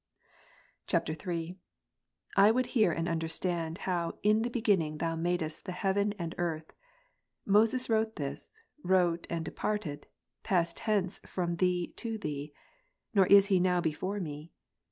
[III.] 0.91 0.97
5. 1.53 1.57
I 2.35 2.49
jtmild 2.51 2.63
iiear 2.65 2.97
and 2.97 3.07
understand, 3.07 3.77
how 3.85 4.17
"In 4.23 4.41
the 4.41 4.49
Be 4.49 4.59
ginnina; 4.59 4.97
Thou 4.97 5.15
madest 5.15 5.65
the 5.65 5.73
heaven 5.73 6.13
and 6.17 6.33
earth." 6.39 6.73
Moses 7.45 7.87
wrote 7.87 8.15
this, 8.15 8.61
wrote 8.83 9.27
and 9.29 9.45
departed, 9.45 10.07
passed 10.41 10.79
hence 10.89 11.19
from 11.27 11.57
Thee 11.57 11.93
to 11.97 12.17
Thee; 12.17 12.51
nor 13.13 13.27
is 13.27 13.45
he 13.53 13.59
now 13.59 13.79
before 13.79 14.19
me. 14.19 14.51